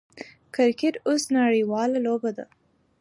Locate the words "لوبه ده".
2.05-2.45